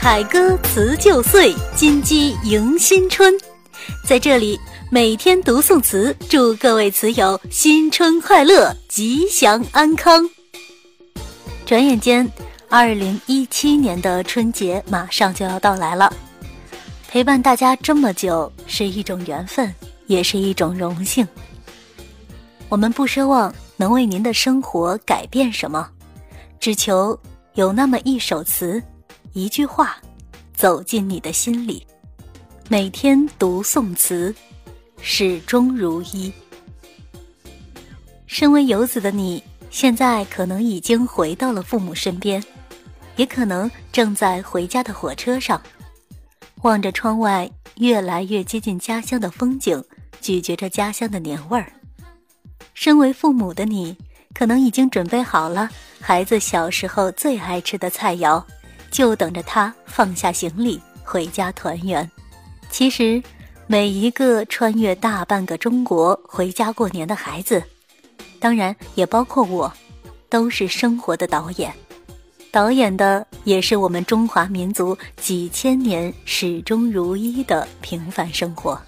[0.00, 3.34] 凯歌辞旧岁，金鸡迎新春。
[4.08, 4.58] 在这里，
[4.90, 10.26] 每天读宋词，祝各位词友新春快乐，吉祥安康。
[11.66, 12.26] 转眼间，
[12.70, 16.10] 二零一七年的春节马上就要到来了。
[17.06, 19.70] 陪伴大家这么久，是一种缘分，
[20.06, 21.28] 也是一种荣幸。
[22.70, 25.86] 我们不奢望能为您的生活改变什么，
[26.58, 27.16] 只求
[27.52, 28.82] 有那么一首词。
[29.32, 29.96] 一句话，
[30.52, 31.86] 走进你的心里。
[32.68, 34.34] 每天读宋词，
[35.00, 36.32] 始终如一。
[38.26, 42.42] 身为游子的你，现在可能已经回到了父母身边，
[43.14, 45.62] 也可能正在回家的火车上，
[46.62, 49.80] 望着窗外越来越接近家乡的风景，
[50.20, 51.72] 咀嚼着家乡的年味儿。
[52.74, 53.96] 身为父母的你，
[54.34, 55.70] 可能已经准备好了
[56.00, 58.42] 孩子小时候最爱吃的菜肴。
[58.90, 62.08] 就等着他放下行李回家团圆。
[62.70, 63.22] 其实，
[63.66, 67.62] 每一个穿越大半个中国回家过年的孩子，
[68.38, 69.72] 当然也包括我，
[70.28, 71.72] 都是生活的导演。
[72.52, 78.80] 导演的也是我们中华民族几千年始终如一的平凡生活。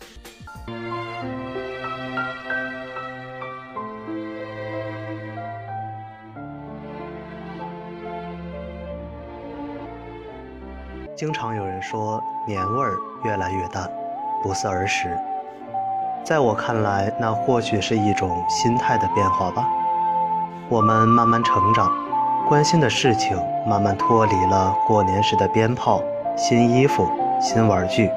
[11.15, 13.87] 经常有人说年味儿越来越淡，
[14.43, 15.15] 不似儿时。
[16.25, 19.69] 在我看来，那或许是一种心态的变化吧。
[20.71, 21.93] 我们慢慢成长，
[22.49, 26.01] 关心的事情慢慢脱离了过年时的鞭炮、
[26.35, 27.07] 新衣服、
[27.39, 28.11] 新玩具，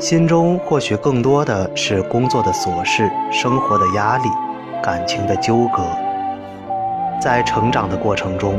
[0.00, 4.28] 心中或许更多的是工作的琐事、生活的压力、
[4.82, 5.84] 感情的纠葛。
[7.20, 8.58] 在成长的过程中。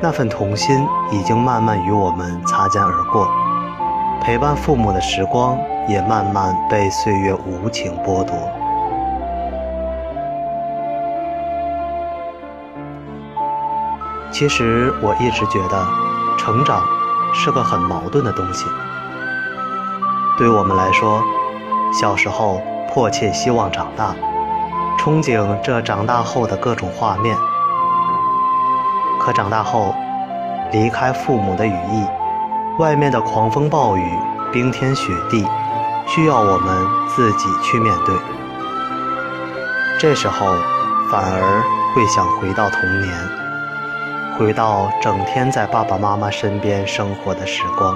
[0.00, 3.28] 那份童心已经慢慢与我们擦肩而过，
[4.22, 8.36] 陪伴父母的时光也慢慢被岁月无情剥夺。
[14.30, 15.84] 其实我一直觉得，
[16.38, 16.80] 成长
[17.34, 18.66] 是个很矛盾的东西。
[20.38, 21.20] 对我们来说，
[21.92, 24.14] 小时候迫切希望长大，
[24.96, 27.36] 憧憬这长大后的各种画面。
[29.28, 29.94] 可长大后，
[30.72, 32.06] 离开父母的羽翼，
[32.78, 34.18] 外面的狂风暴雨、
[34.50, 35.46] 冰天雪地，
[36.06, 38.14] 需要我们自己去面对。
[39.98, 40.46] 这时候，
[41.10, 41.62] 反而
[41.94, 43.12] 会想回到童年，
[44.38, 47.94] 回到整天在爸爸妈妈身边生活的时光。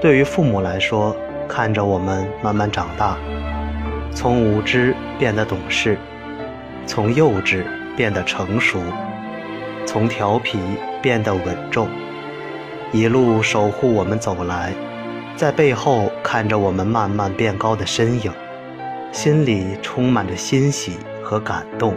[0.00, 1.14] 对于父母来说，
[1.54, 3.16] 看着我们慢慢长大，
[4.12, 5.96] 从无知变得懂事，
[6.84, 7.62] 从幼稚
[7.96, 8.80] 变得成熟，
[9.86, 10.58] 从调皮
[11.00, 11.86] 变得稳重，
[12.90, 14.72] 一路守护我们走来，
[15.36, 18.32] 在背后看着我们慢慢变高的身影，
[19.12, 21.94] 心里充满着欣喜和感动。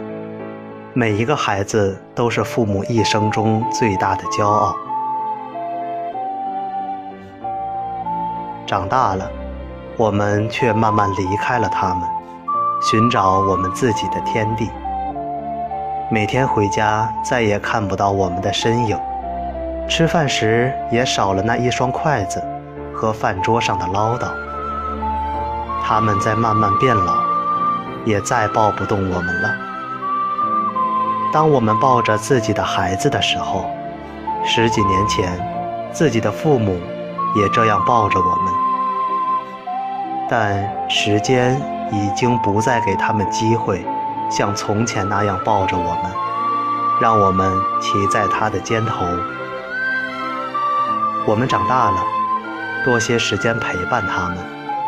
[0.94, 4.76] 每一个孩子都是父母一生中最大的骄傲。
[8.64, 9.28] 长大了。
[9.98, 12.08] 我们却慢慢离开了他们，
[12.80, 14.70] 寻找我们自己的天地。
[16.08, 18.96] 每天回家再也看不到我们的身影，
[19.88, 22.40] 吃饭时也少了那一双筷子
[22.94, 24.28] 和饭桌上的唠叨。
[25.82, 27.16] 他们在慢慢变老，
[28.04, 29.50] 也再抱不动我们了。
[31.32, 33.64] 当我们抱着自己的孩子的时候，
[34.44, 35.36] 十几年前，
[35.92, 36.78] 自己的父母
[37.34, 38.47] 也这样抱着我们。
[40.30, 41.58] 但时间
[41.90, 43.82] 已经不再给他们机会，
[44.30, 46.12] 像从前那样抱着我们，
[47.00, 47.50] 让我们
[47.80, 49.06] 骑在他的肩头。
[51.26, 51.96] 我们长大了，
[52.84, 54.36] 多些时间陪伴他们，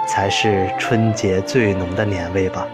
[0.07, 2.67] 才是春节最浓的年味吧。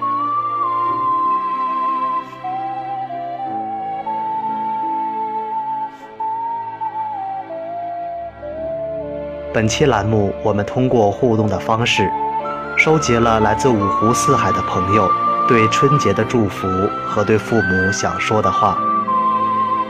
[9.54, 12.10] 本期栏目，我们通过互动的方式。
[12.86, 15.10] 收集了来自五湖四海的朋友
[15.48, 16.68] 对春节的祝福
[17.04, 18.78] 和对父母想说的话，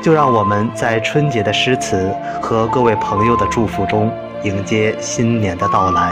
[0.03, 2.11] 就让我们在春节的诗词
[2.41, 4.11] 和各位朋友的祝福中
[4.45, 6.11] 迎接新年的到来。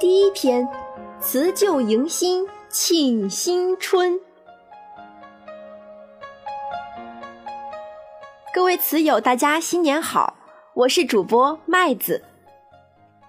[0.00, 0.68] 第一篇，
[1.20, 4.25] 辞旧迎新，庆新春。
[8.66, 10.34] 各位词友，大家新年好！
[10.74, 12.24] 我是主播麦子。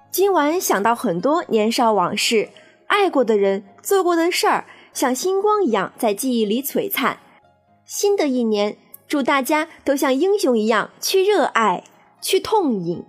[0.09, 2.49] 今晚想到很多年少往事，
[2.87, 7.19] 爱过的人，做过的事儿，像星光一样在记忆里璀璨。
[7.85, 11.83] 新的一年，祝大家都像英雄一样去热爱，
[12.19, 13.05] 去痛饮。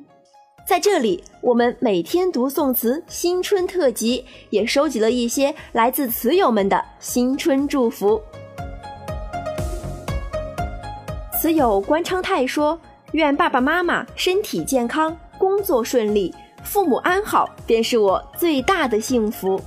[0.66, 8.20] 在这里，我们每天读宋词新春特辑，也收集了一些来自词友们的新春祝福。
[11.40, 12.76] 词友关昌泰说
[13.14, 19.60] ：“愿爸爸妈妈身体健康，工作顺利，父母安好，便是我最大的幸福。”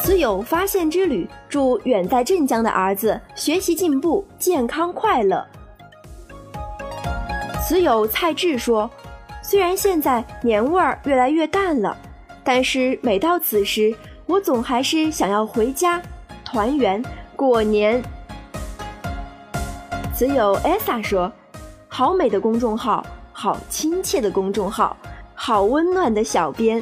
[0.00, 5.46] 词友发现之旅祝远在镇江的儿子学习进步，健康快乐。
[7.62, 8.90] 词友蔡志说
[9.44, 11.94] ：“虽然现在年味儿越来越淡了，
[12.42, 13.94] 但是每到此时，
[14.24, 16.00] 我总还是想要回家
[16.42, 17.04] 团圆
[17.36, 18.02] 过年。”
[20.16, 21.32] 词友 Esa 说
[21.90, 24.96] ：“好美的公众号，好亲切的公众号，
[25.34, 26.80] 好温暖的小编。”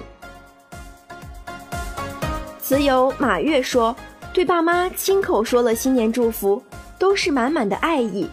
[2.61, 3.97] 词友马月说
[4.35, 6.63] ：“对爸妈亲口说了新年祝福，
[6.99, 8.29] 都是满满的爱意。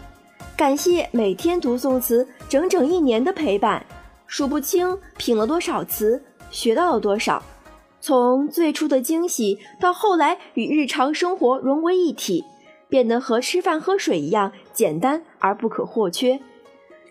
[0.54, 3.82] 感谢每天读宋词整整一年的陪伴，
[4.26, 7.42] 数不清品了多少词，学到了多少。
[8.02, 12.44] 从最初的惊喜，到后来与日常生活融为一体。”
[12.90, 16.40] 变得和吃饭喝水一样简单而不可或缺。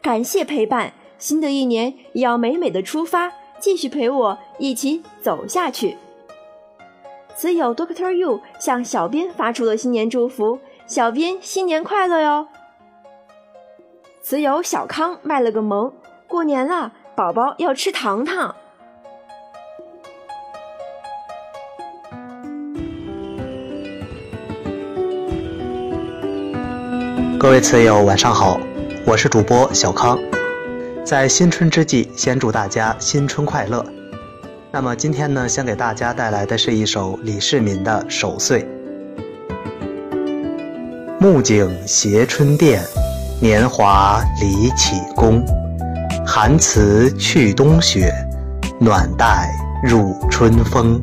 [0.01, 5.97] 感谢陪伴，新的一年也要美美的出发，继续陪我一起走下去。
[7.35, 12.47] 此友 Doctor You 向小编发出了新年祝福，小编新年快乐哟。
[14.21, 15.93] 此友小康卖了个萌，
[16.27, 18.55] 过年了，宝宝要吃糖糖。
[27.39, 28.59] 各位词友，晚上好，
[29.05, 30.19] 我是主播小康。
[31.05, 33.83] 在新春之际，先祝大家新春快乐。
[34.73, 38.63] 那么今天呢，先给大家带来的是一首李世民的《守岁》。
[41.17, 42.83] 暮景斜春殿，
[43.39, 45.41] 年华离启宫。
[46.27, 48.13] 寒辞去冬雪，
[48.81, 49.49] 暖带
[49.81, 51.01] 入春风。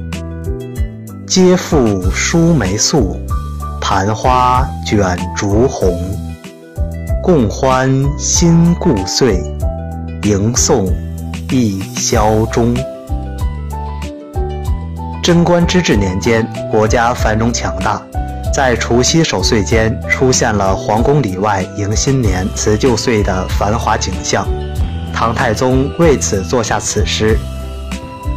[1.26, 3.16] 皆付疏梅素，
[3.80, 5.98] 盘花卷烛红。
[7.26, 9.42] 共欢新故岁，
[10.22, 10.86] 迎送
[11.50, 12.72] 一宵中。
[15.24, 18.00] 贞观之治年间，国家繁荣强大，
[18.54, 24.46] 在除夕守岁间，出现了皇宫里外迎新年、辞旧岁的繁华景象。
[25.12, 27.36] 唐太宗为此作下此诗：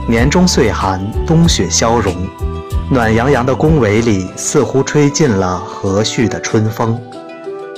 [0.07, 2.11] 年中岁寒，冬雪消融，
[2.89, 6.99] 暖洋洋的宫闱里，似乎吹进了和煦的春风。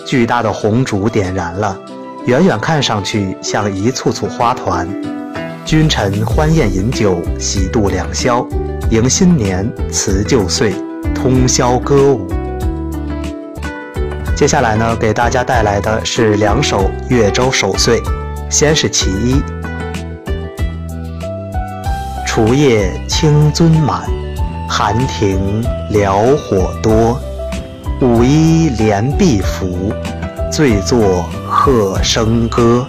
[0.05, 1.77] 巨大的红烛点燃了，
[2.25, 4.87] 远远看上去像一簇簇花团。
[5.63, 8.45] 君臣欢宴饮酒，喜度良宵，
[8.89, 10.73] 迎新年，辞旧岁，
[11.13, 12.27] 通宵歌舞。
[14.35, 18.01] 接下来呢，给大家带来的是两首越州守岁，
[18.49, 19.41] 先是其一：
[22.25, 24.01] 除夜清樽满，
[24.67, 27.21] 寒亭燎火多。
[28.01, 29.93] 舞衣连璧服，
[30.51, 32.83] 醉坐贺笙歌。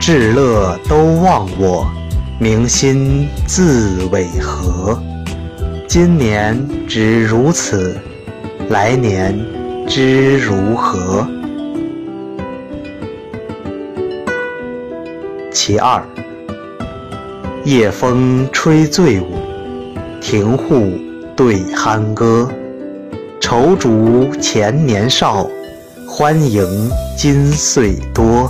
[0.00, 1.86] 至乐都忘我，
[2.38, 4.98] 明心自违和。
[5.86, 7.94] 今年只如此，
[8.70, 9.38] 来年
[9.86, 11.28] 知如何？
[15.52, 16.02] 其二，
[17.62, 19.36] 夜风吹醉舞，
[20.18, 20.94] 庭户
[21.36, 22.50] 对酣歌。
[23.42, 25.44] 愁逐前年少，
[26.08, 28.48] 欢迎今岁多。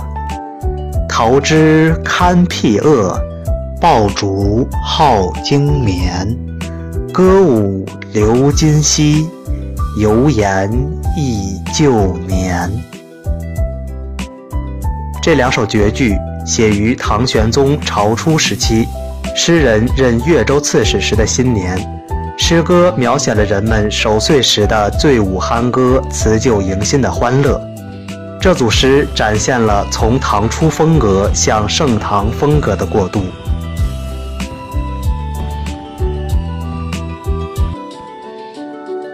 [1.09, 3.19] 桃枝堪辟恶，
[3.81, 6.37] 爆竹号惊眠。
[7.11, 7.83] 歌舞
[8.13, 9.27] 留今夕，
[9.99, 10.71] 犹言
[11.17, 12.71] 忆旧年。
[15.23, 18.87] 这两首绝句写于唐玄宗朝初时期，
[19.35, 21.77] 诗人任越州刺史时的新年。
[22.37, 27.59] 诗歌描写了人们守岁时的醉舞酣歌、辞旧迎新的欢乐。
[28.39, 33.23] 这组诗展现了从唐初风格向盛唐风格的过渡。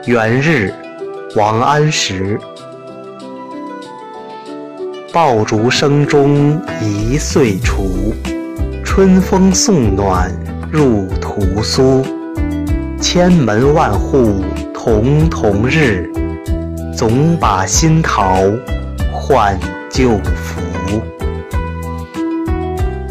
[0.05, 0.73] 元日，
[1.35, 2.39] 王安石。
[5.13, 8.13] 爆竹声中一岁除，
[8.83, 10.31] 春风送暖
[10.71, 12.03] 入屠苏。
[13.01, 16.11] 千门万户曈曈日，
[16.95, 18.43] 总把新桃
[19.11, 19.57] 换
[19.89, 20.61] 旧符。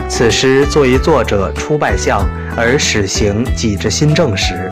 [0.07, 4.71] 此诗作于作者初拜相而始行己之新政时。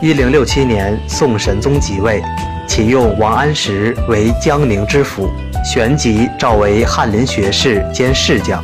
[0.00, 2.22] 一零六七年，宋神宗即位，
[2.68, 5.28] 启用王安石为江宁知府，
[5.64, 8.62] 旋即召为翰林学士兼侍将。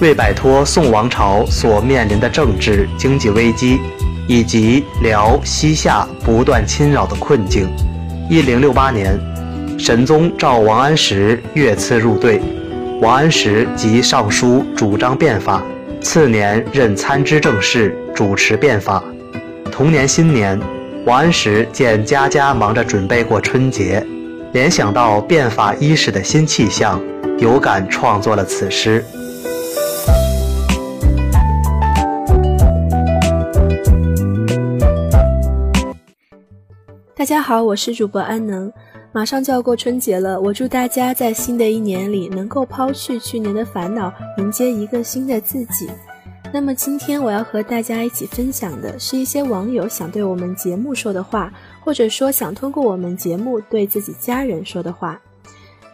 [0.00, 3.80] 为摆脱宋王朝所面临的政治经济危机，
[4.26, 7.68] 以及辽西夏不断侵扰的困境，
[8.28, 9.18] 一零六八年，
[9.78, 12.40] 神宗召王安石越次入对，
[13.00, 15.62] 王安石即上书主张变法，
[16.00, 19.02] 次年任参知政事，主持变法。
[19.70, 20.58] 同年新年，
[21.04, 24.04] 王安石见家家忙着准备过春节，
[24.52, 27.00] 联想到变法伊始的新气象，
[27.38, 29.04] 有感创作了此诗。
[37.26, 38.72] 大家好，我是主播安能。
[39.10, 45.90] 马上就要过春节了，我祝大家在新的一年里能够抛去去年的烦恼，迎接一个新的自己。
[46.52, 55.20] 那么今天我要和大家一起分享的是一些网友想对我们节目说的话，或者说想通过我们节目对自己家人说的话。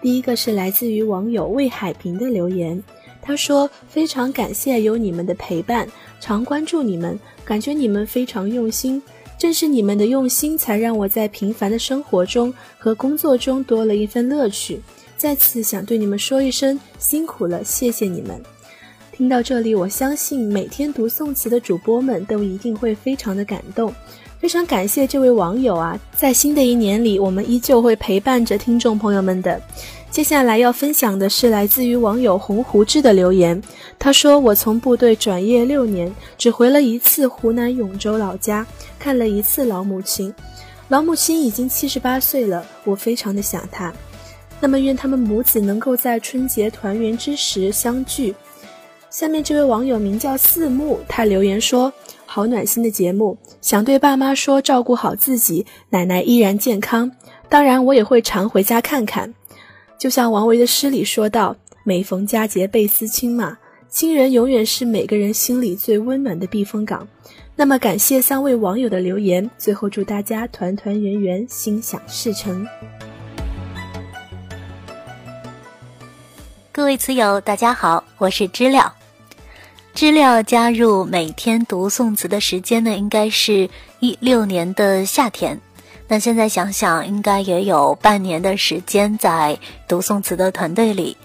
[0.02, 2.84] 第一个是来自于网友魏海平的留言，
[3.22, 5.88] 他说：“非常感谢有你们的陪伴，
[6.20, 9.02] 常关注你们，感觉你们非常用心。”
[9.38, 14.80] 正是你们的用心，才让我在平凡的生活中和工作中多了一份乐趣。
[15.16, 18.40] 再次想对你们说一声辛苦了，谢谢你们。
[19.12, 23.94] 听到这里，我相信每天读宋词的主播们都一定会非常的感动。
[24.42, 29.62] 非常感谢这位网友啊，在新的一年里，我们依旧会陪伴着听众朋友们的。
[30.11, 33.62] 接下来要分享的是来自于网友红胡志的留言。
[34.00, 38.66] 他说：“我从部队转业六年，只回了一次湖南永州老家，
[38.99, 40.34] 看了一次老母亲。
[40.88, 43.94] 老母亲已经七十八岁了，我非常的想她。
[44.58, 48.34] 那么，愿他们母子能够在春节团圆之时相聚。”
[49.08, 51.92] 下面这位网友名叫四木，他留言说
[52.34, 57.12] ：“好暖心的节目，想对爸妈说，照顾好自己，奶奶依然健康。
[57.46, 59.34] 当然，我也会常回家看看。”
[60.00, 63.58] 就像王维的诗里说道：“每逢佳节倍思亲嘛，
[63.90, 67.06] 亲人永远是每个人心里最温暖的避风港。”
[67.54, 72.66] 那么感谢三位网友的留言，最后祝大家团团圆圆，心想事成。
[76.72, 79.01] 各位词友，大家好，我是知了。
[79.94, 83.68] 知了加入每天读宋词的时间呢，应该是
[84.00, 85.61] 一六年的夏天。
[86.08, 89.56] 那现在想想，应该也有半年的时间在
[89.87, 91.16] 读宋词的团队里，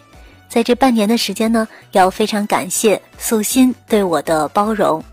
[0.49, 5.03] 在这半年的时间呢，要非常感谢素心对我的包容，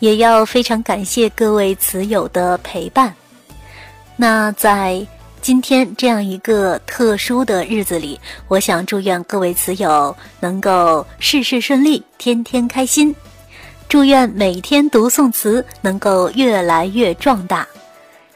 [0.00, 3.14] 也要非常感谢各位词友的陪伴。
[4.16, 5.06] 那在
[5.44, 13.14] 今天这样一个特殊的日子里，我想祝愿各位词友能够事事顺利，天天开心，
[13.86, 17.68] 祝愿每天读宋词能够越来越壮大。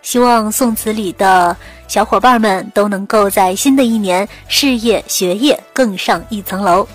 [0.02, 6.86] 希望宋词里的小伙伴们都能够在新的一年事业学业更上一层楼。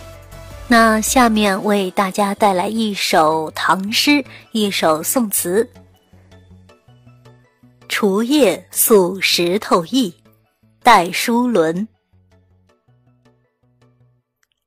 [0.67, 5.67] 那下面为大家带来一首唐诗，一首宋词：
[7.95, 10.09] 《除夜宿石头驿》，
[10.81, 11.87] 戴叔伦。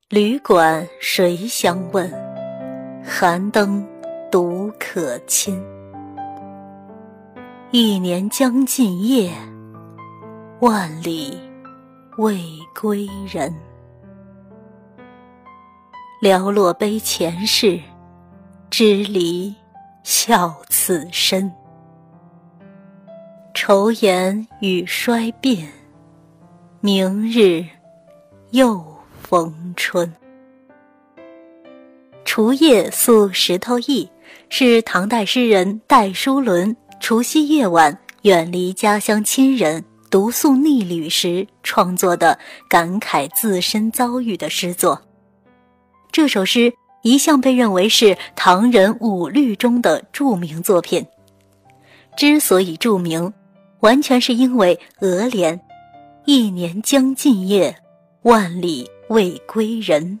[0.07, 2.09] 旅馆谁相问？
[3.03, 3.85] 寒灯
[4.31, 5.61] 独可亲。
[7.71, 9.29] 一年将尽夜，
[10.61, 11.37] 万里
[12.19, 12.41] 未
[12.79, 13.53] 归人。
[16.21, 17.77] 寥落悲前事，
[18.69, 19.53] 支离
[20.03, 21.51] 笑此身。
[23.67, 25.67] 愁颜与衰变，
[26.79, 27.65] 明日
[28.51, 28.81] 又
[29.21, 30.09] 逢春。
[32.23, 34.09] 除夜宿石头驿，
[34.47, 36.77] 是唐代诗人戴叔伦。
[37.01, 45.01] 除夕夜晚，远离家乡亲人，独宿逆旅时创作的感慨自身遭遇的诗作。
[46.09, 51.05] 这首诗一向被认为是唐人五律中的著名作品。
[52.15, 53.31] 之所以著名，
[53.79, 55.59] 完全是因为额联
[56.25, 57.75] “一年将尽夜，
[58.23, 60.19] 万里未归人”。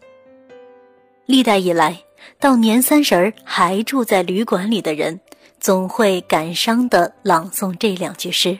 [1.25, 1.99] 历代以来，
[2.39, 5.19] 到年三十儿还住在旅馆里的人。
[5.59, 8.57] 总会感伤地朗诵这两句诗，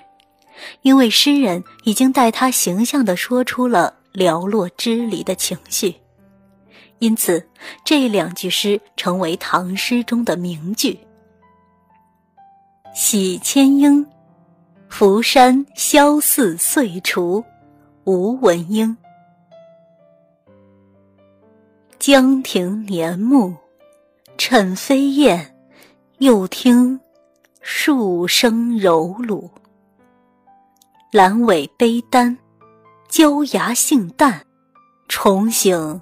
[0.81, 5.93] 因为诗人已经带他形象地说出了寥落之离的情绪，
[6.97, 7.47] 因此
[7.85, 10.97] 这两句诗成为唐诗中的名句。
[12.95, 14.03] 喜千英，
[14.89, 17.43] 福山萧寺岁除，
[18.05, 18.97] 吴文英。
[21.99, 23.53] 江亭年暮，
[24.37, 25.55] 趁飞燕，
[26.17, 26.99] 又听
[27.61, 29.47] 树声柔橹。
[31.11, 32.35] 阑尾悲丹，
[33.07, 34.41] 焦芽杏淡，
[35.07, 36.01] 重醒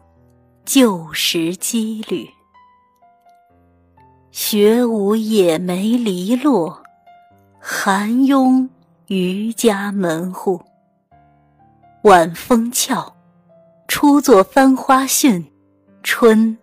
[0.64, 2.30] 旧时羁旅。
[4.32, 6.82] 学舞野梅篱落，
[7.60, 8.70] 寒拥
[9.08, 10.60] 渔家门户。
[12.04, 13.14] 晚风俏，
[13.88, 15.46] 初作翻花讯。
[16.02, 16.58] 春，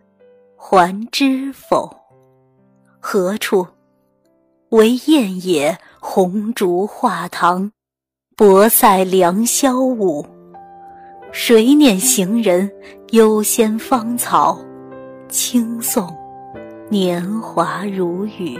[0.57, 1.89] 还知否？
[2.99, 3.67] 何处？
[4.71, 7.71] 唯艳野，红烛画堂，
[8.37, 10.27] 薄塞良宵舞。
[11.31, 12.71] 谁念行人
[13.11, 14.59] 幽仙芳草，
[15.29, 16.13] 轻送
[16.89, 18.59] 年华如雨。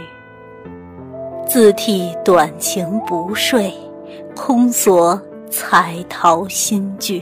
[1.47, 3.71] 自替短情不睡，
[4.35, 7.21] 空锁彩陶新句。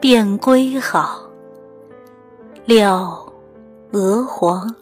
[0.00, 1.30] 便归好。
[2.64, 3.32] 料
[3.92, 4.74] 娥皇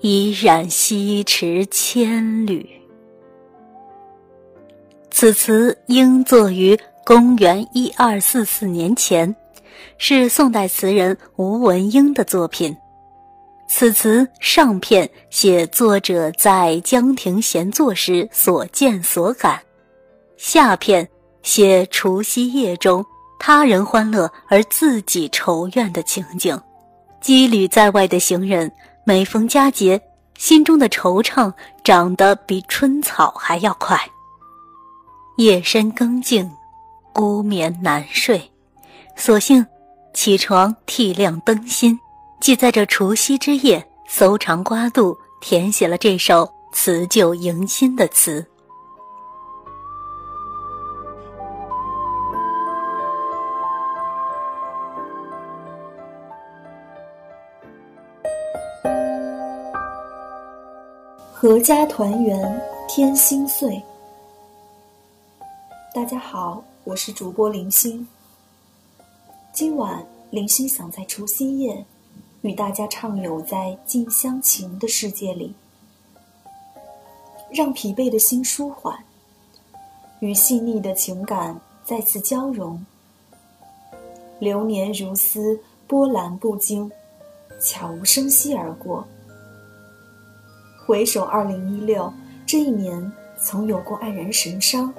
[0.00, 2.68] 已染西池千缕。
[5.10, 9.36] 此词应作于公元一二四四年前，
[9.98, 12.76] 是宋代词人吴文英的作品。
[13.74, 19.58] 此词上片写作者在江亭闲坐时所见所感，
[20.36, 21.08] 下片
[21.42, 23.02] 写除夕夜中。
[23.38, 26.54] 他人欢乐而自己愁怨的情景，
[27.22, 28.70] 羁旅在外的行人，
[29.04, 29.98] 每逢佳节，
[30.36, 31.50] 心中的惆怅
[31.82, 33.98] 长得比春草还要快。
[35.38, 36.48] 夜深更静，
[37.14, 38.52] 孤眠难睡，
[39.16, 39.66] 索性
[40.12, 41.98] 起床替亮灯芯，
[42.42, 48.44] 即在这除夕之夜，搜肠刮肚，填写了这首辞旧迎新的词。
[61.40, 63.80] 阖家团圆天心碎。
[65.94, 68.04] 大家好，我是主播林星。
[69.52, 71.86] 今晚林星想在除夕夜，
[72.42, 75.54] 与大家畅游在近乡情的世界里，
[77.50, 78.98] 让疲惫的心舒缓，
[80.18, 82.84] 与细腻的情感再次交融。
[84.40, 86.90] 流年如丝，波澜不惊，
[87.60, 89.06] 悄无声息而过。
[90.84, 92.12] 回首二零一六
[92.44, 94.92] 这一年，曾有过黯然神伤，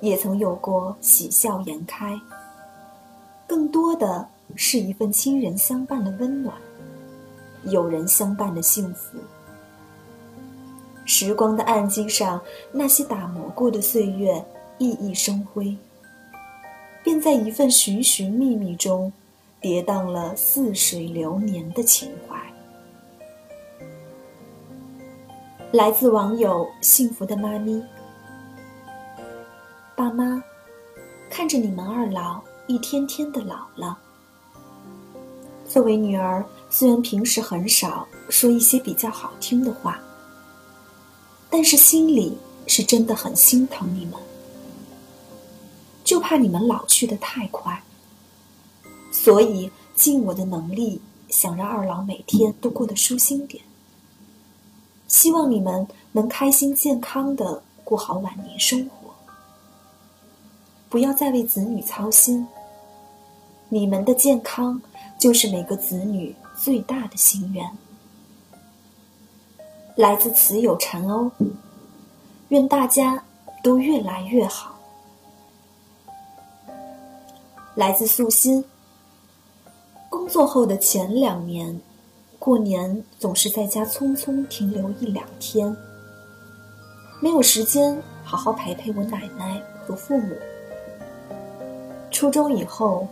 [0.00, 2.18] 也曾有过喜笑颜开。
[3.46, 6.54] 更多的是一份亲人相伴的温暖，
[7.64, 9.18] 友人相伴的幸福。
[11.04, 14.44] 时光的案几上，那些打磨过的岁月
[14.78, 15.76] 熠熠生辉，
[17.02, 19.10] 便在一份寻寻觅觅中，
[19.60, 22.36] 跌宕了似水流年的情怀。
[25.72, 27.82] 来自网友幸福的妈咪，
[29.96, 30.42] 爸妈，
[31.30, 33.98] 看着你们二老一天天的老了。
[35.68, 40.00] 作为女儿，虽然平时很少说一些比较好听的话，
[41.50, 44.14] 但是心里是真的很心疼你们，
[46.02, 47.82] 就怕你们老去的太快，
[49.12, 53.62] 所以尽我的能力想让二老每天都过得舒心点。
[55.06, 59.10] 希望你们能开心健康的过好晚年生活，
[60.88, 62.46] 不要再为子女操心。
[63.70, 64.80] 你们的健康
[65.18, 67.68] 就是每个子女最大的心愿。
[69.96, 71.30] 来自慈友禅欧，
[72.48, 73.22] 愿大家
[73.62, 74.78] 都越来越好。
[77.74, 78.64] 来自素心，
[80.08, 81.80] 工作后的前两年。
[82.38, 85.76] 过年总是在家匆匆停留一两天，
[87.20, 90.36] 没有时间好好陪陪我奶奶和父母。
[92.12, 93.08] 初中以后，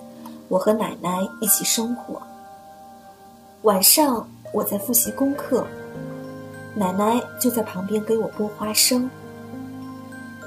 [0.49, 2.21] 我和奶奶一起生活。
[3.63, 5.67] 晚上我在复习功课，
[6.75, 9.11] 奶奶就在旁边给我剥花生。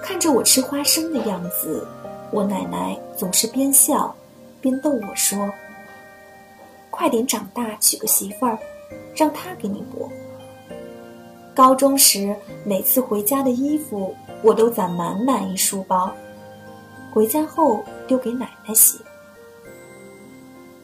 [0.02, 1.86] 看着我吃花生的样子，
[2.32, 4.16] 我奶奶总是边笑
[4.62, 5.50] 边逗我说。
[6.90, 8.58] 快点长大，娶个媳妇儿，
[9.16, 10.10] 让她给你剥。
[11.54, 12.34] 高中时，
[12.64, 16.12] 每次回家的衣服我都攒满满一书包，
[17.14, 18.98] 回家后丢给奶奶洗。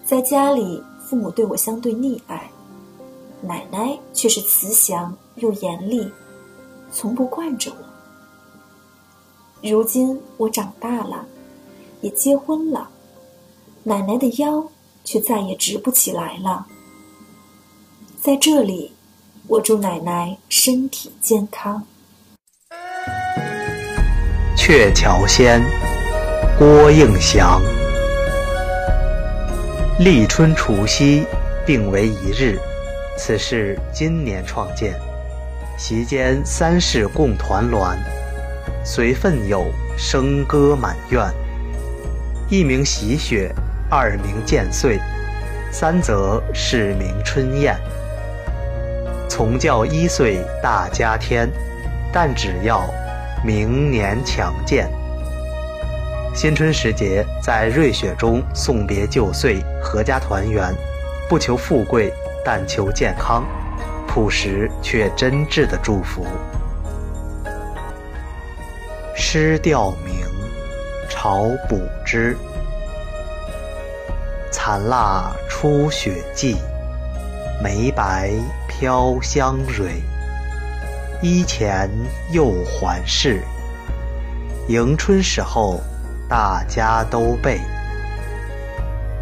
[0.06, 2.48] 在家里，父母对我相对溺爱，
[3.42, 6.08] 奶奶却是慈祥又严厉，
[6.92, 9.68] 从不惯着我。
[9.68, 11.26] 如今我长大了，
[12.02, 12.88] 也结婚了，
[13.82, 14.64] 奶奶的腰
[15.04, 16.68] 却再也直不起来了。
[18.22, 18.94] 在这里，
[19.48, 21.82] 我祝奶奶身体健康。
[24.56, 25.64] 鹊桥仙，
[26.60, 27.60] 郭应祥。
[29.98, 31.26] 立春除夕
[31.66, 32.60] 并为一日，
[33.18, 34.94] 此事今年创建。
[35.78, 37.98] 席间三世共团栾，
[38.84, 39.66] 随份友
[39.98, 41.24] 笙歌满院。
[42.50, 43.50] 一名喜雪，
[43.90, 45.00] 二名见岁，
[45.72, 47.74] 三则是名春宴。
[49.30, 51.50] 从教一岁大家天，
[52.12, 52.84] 但只要
[53.46, 54.90] 明年强健。
[56.36, 60.76] 新春时节，在瑞雪中送别旧岁，阖家团圆，
[61.30, 63.46] 不求富贵，但求健康。
[64.06, 66.28] 朴实却真挚的祝福。
[69.16, 70.26] 诗调明，
[71.10, 72.36] 朝补之。
[74.52, 76.58] 残腊初雪霁，
[77.64, 78.30] 梅白
[78.68, 80.02] 飘香蕊。
[81.22, 81.90] 衣前
[82.30, 83.42] 又还是，
[84.68, 85.80] 迎春时候，
[86.28, 87.60] 大家都背。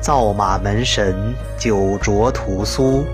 [0.02, 3.06] 造马门神，酒酌屠苏。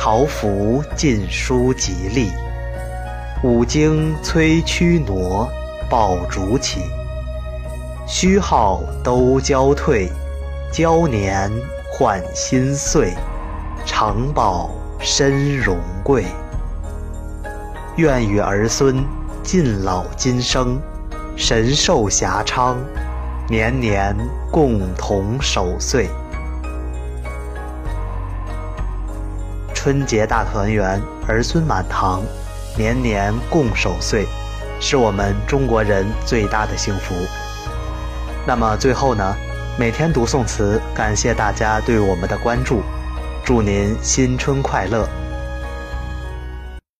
[0.00, 2.30] 桃符尽书吉利，
[3.42, 5.48] 五经催驱挪，
[5.90, 6.82] 爆竹起。
[8.06, 10.08] 虚号都交退，
[10.72, 11.50] 交年
[11.90, 13.12] 换新岁，
[13.84, 16.26] 长保身荣贵。
[17.96, 19.04] 愿与儿孙
[19.42, 20.80] 尽老今生，
[21.34, 22.76] 神寿遐昌，
[23.50, 24.14] 年年
[24.52, 26.06] 共同守岁。
[29.72, 32.22] 春节大团圆，儿孙满堂，
[32.76, 34.26] 年年共守岁，
[34.80, 37.14] 是我们中国人最大的幸福。
[38.46, 39.34] 那么最后呢？
[39.78, 42.82] 每天读宋词，感谢大家对我们的关注，
[43.42, 45.08] 祝您新春快乐！